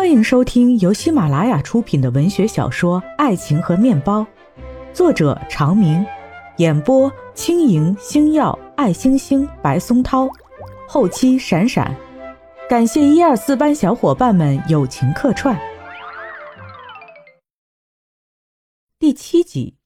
[0.00, 4.20] 欢迎收听由喜马拉雅出品的文学小说《爱情和面包》，
[4.94, 6.02] 作者长明，
[6.56, 10.26] 演播轻盈、星耀、爱星星、白松涛，
[10.88, 11.94] 后期闪闪。
[12.66, 15.54] 感谢一二四班小伙伴们友情客串。
[18.98, 19.76] 第七集，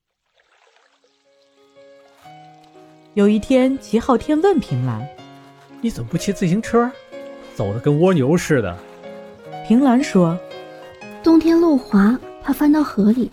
[3.15, 5.05] 有一天，齐昊天问平兰
[5.83, 6.89] ：“你怎么不骑自行车？
[7.57, 8.79] 走的跟蜗牛似的。”
[9.67, 10.39] 平兰说
[11.25, 13.31] ：“冬天路滑，怕翻到河里。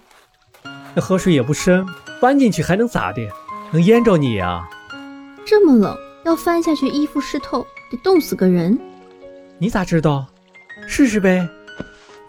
[0.95, 1.85] 那河水也不深，
[2.21, 3.21] 翻进去还能咋的？
[3.69, 4.65] 能淹着你呀？
[5.45, 8.79] 这么冷，要翻下去，衣服湿透，得冻死个人。
[9.57, 10.25] 你咋知道？
[10.87, 11.45] 试试呗。”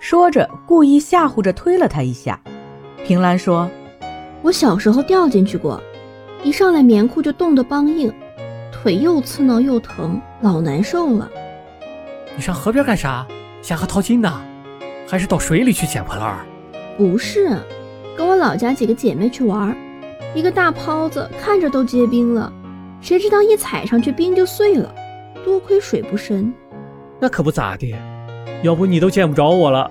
[0.00, 2.40] 说着，故意吓唬着推了他一下。
[3.04, 3.70] 平兰说
[4.42, 5.80] ：“我小时候掉进去过，
[6.42, 8.12] 一上来棉裤就冻得梆硬，
[8.72, 11.30] 腿又刺挠又疼，老难受了。
[12.34, 13.24] 你上河边干啥？”
[13.62, 14.42] 下河淘金呢，
[15.06, 16.44] 还是到水里去捡破烂？
[16.98, 17.56] 不是，
[18.16, 19.74] 跟我老家几个姐妹去玩，
[20.34, 22.52] 一个大泡子看着都结冰了，
[23.00, 24.92] 谁知道一踩上去冰就碎了，
[25.44, 26.52] 多亏水不深。
[27.20, 27.94] 那可不咋的，
[28.64, 29.88] 要不你都见不着我了。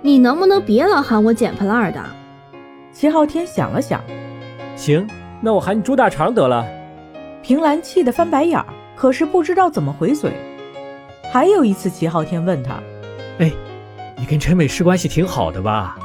[0.00, 2.00] 你能不能别老喊我捡破烂的？
[2.92, 4.00] 齐昊天想了想，
[4.76, 5.04] 行，
[5.40, 6.64] 那我喊你猪大肠得了。
[7.42, 10.32] 平兰气得翻白眼儿，可是不知道怎么回嘴。
[11.32, 12.80] 还有一次，齐昊天问他。
[14.18, 15.96] 哎，你跟陈美诗关系挺好的吧？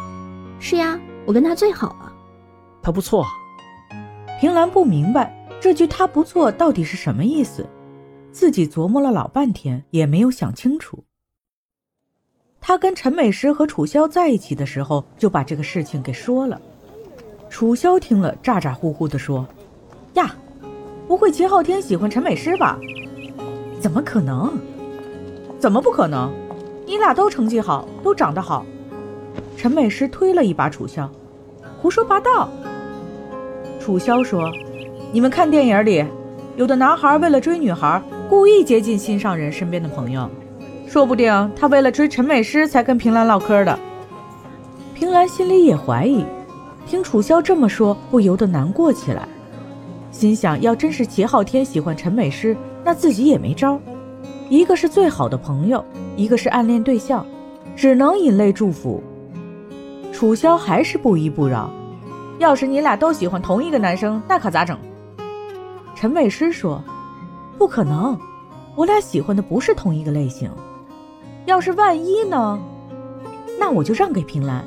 [0.60, 2.14] 是呀，我跟她最好了。
[2.82, 3.26] 她不错。
[4.40, 7.68] 平兰不明白这句“她不错”到底是什么意思，
[8.32, 11.04] 自己琢磨了老半天也没有想清楚。
[12.62, 16.62] 他跟陈美诗和楚萧在一起的时候就把这个事情给说了。
[17.50, 19.46] 楚萧听了，咋咋呼呼地说
[20.16, 20.34] ：“呀，
[21.08, 22.80] 不会秦昊天喜欢陈美诗吧？
[23.82, 24.58] 怎么可能？
[25.60, 26.32] 怎么不可能？”
[26.94, 28.64] 你俩都成绩好，都长得好。
[29.58, 31.10] 陈美诗推了一把楚萧，
[31.82, 32.48] 胡说八道。
[33.80, 34.52] 楚萧说
[35.12, 36.06] ：“你们看电影里，
[36.56, 40.30] 有的男孩为了追女孩，故意接近心上人身边的朋友，
[40.86, 43.80] 说不定他为了追陈美诗才跟平兰唠嗑的。”
[44.94, 46.24] 平兰心里也怀疑，
[46.86, 49.28] 听楚萧这么说，不由得难过起来，
[50.12, 53.80] 心想：要真是齐昊天喜欢陈美诗，那自己也没招。
[54.50, 55.84] 一个是最好的朋友，
[56.16, 57.26] 一个是暗恋对象，
[57.76, 59.02] 只能引泪祝福。
[60.12, 61.70] 楚萧还是不依不饶。
[62.40, 64.78] 要是你俩都喜欢同一个男生，那可咋整？
[65.96, 66.84] 陈美诗说
[67.58, 68.18] ：“不可能，
[68.76, 70.52] 我俩喜欢的不是同一个类型。
[71.46, 72.60] 要是万一呢？
[73.60, 74.64] 那我就让给平兰。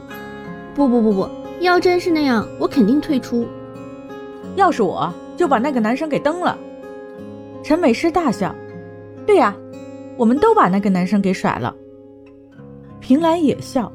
[0.74, 1.28] 不不不不，
[1.60, 3.46] 要真是那样，我肯定退出。
[4.54, 6.56] 要是我就把那个男生给蹬了。”
[7.62, 8.54] 陈美诗大笑
[9.26, 9.54] ：“对呀。”
[10.16, 11.74] 我们都把那个男生给甩了，
[13.00, 13.92] 平兰也笑，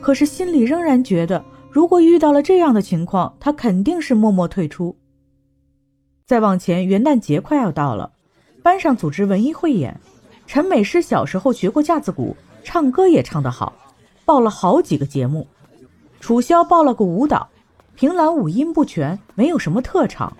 [0.00, 4.94] 可是心里仍然觉得，如果遇到了这样的情况，他肯定是默默退出。
[6.26, 8.12] 再往前，元旦节快要到了，
[8.62, 9.98] 班上组织文艺汇演，
[10.46, 13.72] 陈美诗小时候学过架子鼓，唱歌也唱得好，
[14.24, 15.46] 报了好几个节目。
[16.20, 17.48] 楚萧报了个舞蹈，
[17.94, 20.36] 平兰五音不全，没有什么特长，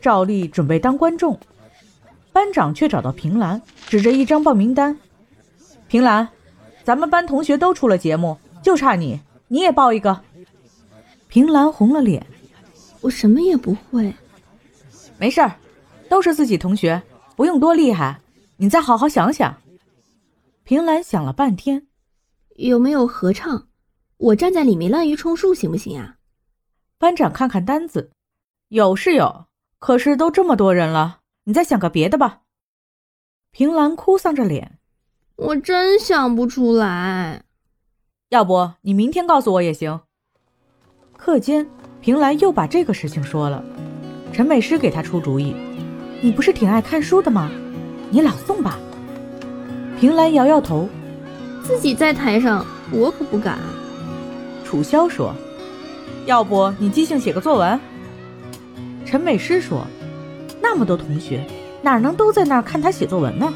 [0.00, 1.38] 照例准备当观众。
[2.34, 4.98] 班长却找到平兰，指着一张报名单
[5.86, 6.28] ：“平兰，
[6.82, 10.20] 咱们班同学都出了节目，就差你，你也报一个。”
[11.30, 12.26] 平兰红了脸
[13.02, 14.12] ：“我什么也不会。
[15.16, 15.54] ”“没事儿，
[16.08, 17.00] 都是自己同学，
[17.36, 18.20] 不用多厉害。
[18.56, 19.56] 你再好好想想。”
[20.64, 21.86] 平兰想了半天
[22.58, 23.68] ：“有没有合唱？
[24.16, 26.16] 我站在里面滥竽充数行不行啊？”
[26.98, 28.10] 班长看看单子
[28.70, 29.46] ：“有是有，
[29.78, 32.40] 可是都这么多人了。”你再想个别的吧。
[33.50, 34.78] 平兰哭丧着脸，
[35.36, 37.44] 我真想不出来。
[38.30, 40.00] 要不你明天告诉我也行。
[41.16, 41.68] 课间，
[42.00, 43.64] 平兰又把这个事情说了。
[44.32, 45.54] 陈美诗给她出主意
[46.20, 47.50] ：“你不是挺爱看书的吗？
[48.10, 48.78] 你朗诵吧。”
[50.00, 50.88] 平兰摇摇头
[51.62, 53.58] ：“自己在台上，我可不敢。”
[54.64, 55.32] 楚萧说
[56.26, 57.78] ：“要不你即兴写个作文。”
[59.06, 59.86] 陈美诗说。
[60.64, 61.44] 那么多同学，
[61.82, 63.52] 哪能都在那儿看他写作文呢？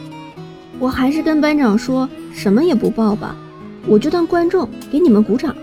[0.78, 3.34] 我还是跟班长说，什么也不报吧，
[3.86, 5.56] 我就当观众给你们鼓掌。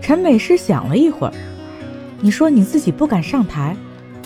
[0.00, 1.34] 陈美诗想了一会儿，
[2.20, 3.76] 你说你自己不敢上台，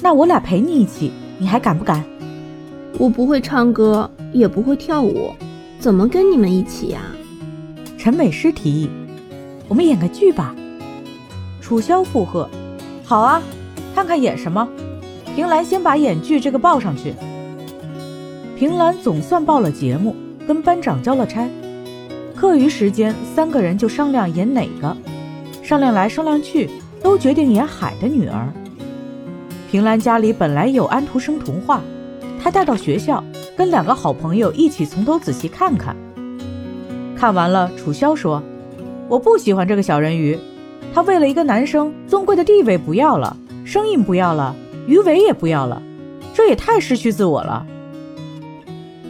[0.03, 2.05] 那我俩陪你一起，你还敢不敢？
[2.99, 5.33] 我不会唱歌，也不会跳舞，
[5.79, 7.01] 怎么跟你们一起呀？
[7.97, 8.91] 陈美诗提议，
[9.69, 10.55] 我们演个剧吧。
[11.63, 12.47] 楚萧附和，
[13.03, 13.43] 好啊，
[13.95, 14.69] 看看演什么。
[15.37, 17.13] 平兰先把演剧这个报上去。
[18.57, 20.17] 平兰总算报了节目，
[20.49, 21.47] 跟班长交了差。
[22.35, 24.97] 课余时间，三个人就商量演哪个，
[25.63, 26.71] 商量来商量去，
[27.03, 28.51] 都决定演海的女儿。
[29.71, 31.83] 平兰家里本来有安徒生童话，
[32.43, 33.23] 她带到学校，
[33.59, 35.95] 跟两个好朋友一起从头仔细看看。
[37.15, 38.43] 看完了，楚萧说
[39.07, 40.39] ：“我不喜欢这个小人鱼，
[40.95, 43.37] 他为了一个男生尊贵的地位不要了，
[43.67, 44.57] 声音不要了，
[44.87, 45.83] 鱼尾也不要了，
[46.33, 47.67] 这也太失去自我了。”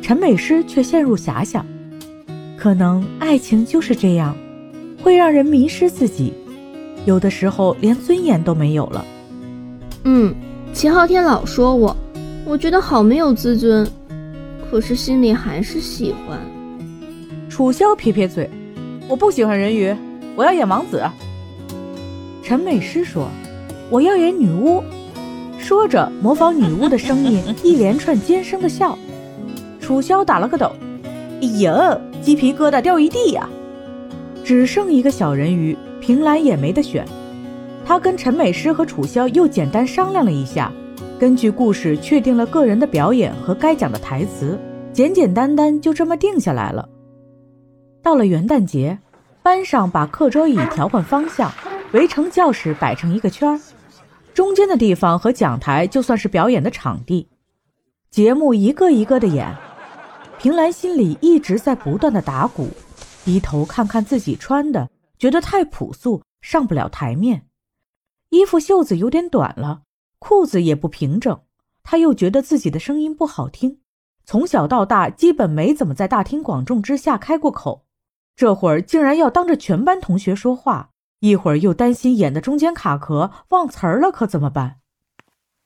[0.01, 1.67] 陈美诗却陷入遐想，
[2.57, 4.37] 可能爱情就是这样，
[5.03, 6.33] 会让人迷失自己，
[7.05, 9.05] 有的时候连尊严都没有了。
[10.05, 10.35] 嗯，
[10.73, 11.97] 秦昊天老说我，
[12.45, 13.85] 我觉得好没有自尊，
[14.71, 16.39] 可是心里还是喜欢。
[17.49, 18.49] 楚萧撇撇嘴，
[19.09, 19.93] 我不喜欢人鱼，
[20.37, 21.03] 我要演王子。
[22.45, 23.29] 陈美诗说，
[23.91, 24.85] 我要演女巫。
[25.67, 28.97] 说着，模仿女巫的声音， 一连串尖声的笑。
[29.81, 30.71] 楚萧打了个抖，
[31.43, 33.49] 哎呀，鸡皮疙瘩掉一地呀！
[34.45, 37.05] 只剩一个小人鱼，平兰也没得选。
[37.85, 40.71] 他跟陈美诗和楚萧又简单商量了一下，
[41.19, 44.57] 根据故事确定了个人的表演和该讲的台词，
[44.93, 46.89] 简简单单就这么定下来了。
[48.05, 48.97] 到了元旦节，
[49.43, 51.51] 班上把课桌椅调换方向，
[51.91, 53.59] 围成教室摆成一个圈儿，
[54.37, 57.27] 中间的地方和讲台就算是表演的场地，
[58.11, 59.57] 节目一个一个的演。
[60.39, 62.69] 平兰心里一直在不断的打鼓，
[63.25, 67.47] 低头看看自己穿的，觉得太朴素，上不了台面。
[68.29, 69.81] 衣服袖子有点短了，
[70.19, 71.41] 裤子也不平整。
[71.83, 73.79] 他又觉得自己的声音不好听，
[74.27, 77.87] 从小到大基本没怎么在大庭广众之下开过口，
[78.37, 84.77] 这会儿竟然要当着全班同学说话，一会儿又担心演的中间卡壳忘词儿了，可怎么办？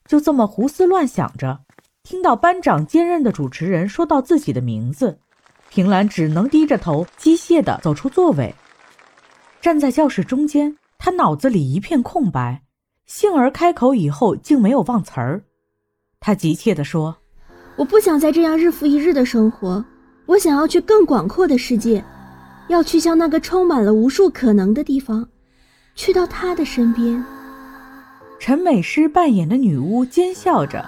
[0.07, 1.61] 就这么胡思乱想着。
[2.03, 5.19] 听到班长兼任的主持人说到自己的名字，
[5.69, 8.55] 平兰只能低着头，机械地走出座位，
[9.61, 10.77] 站在教室中间。
[11.03, 12.63] 他脑子里一片空白，
[13.07, 15.43] 幸而开口以后竟没有忘词儿。
[16.21, 17.17] 他急切地说
[17.77, 19.83] ：“我不想再这样日复一日的生活，
[20.27, 22.05] 我想要去更广阔的世界，
[22.69, 25.27] 要去向那个充满了无数可能的地方，
[25.95, 27.25] 去到他的身边。”
[28.39, 30.85] 陈美诗扮演的女巫奸笑着。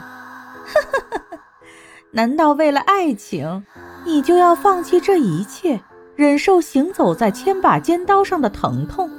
[2.13, 3.65] 难道为了爱情，
[4.05, 5.81] 你就要放弃这一切，
[6.17, 9.11] 忍受行走在千把尖刀上的疼痛？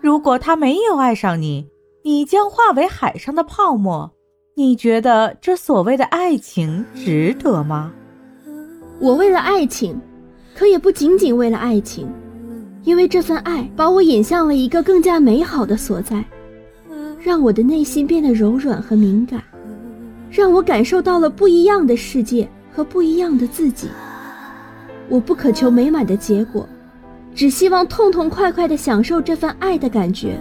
[0.00, 1.68] 如果他没有爱上你，
[2.04, 4.12] 你将化为海上的泡沫。
[4.54, 7.92] 你觉得这所谓的爱情值得吗？
[9.00, 10.00] 我为了爱情，
[10.54, 12.08] 可也不仅仅为了爱情，
[12.88, 16.24] 因为这份爱把我引向了一个更加美好的所在，
[17.20, 19.42] 让我的内心变得柔软和敏感。
[20.30, 23.90] 让我感受到了不一样的世界和不一样的自己。
[25.10, 26.66] 我不渴求美满的结果，
[27.34, 30.40] 只希望痛痛快快地享受这份爱的感觉。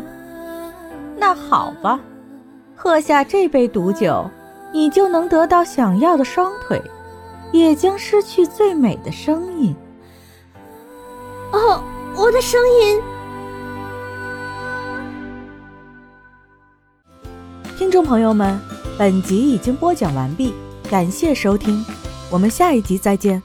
[1.17, 1.99] 那好吧，
[2.77, 4.25] 喝下这杯毒酒，
[4.71, 6.81] 你就能得到想要的双腿，
[7.51, 9.75] 也将失去最美的声音。
[11.51, 11.83] 哦，
[12.17, 12.99] 我的声音！
[17.77, 18.59] 听众朋友们。
[18.97, 20.51] 本集已经播讲完毕，
[20.89, 21.85] 感谢收听，
[22.31, 23.39] 我们下一集再见。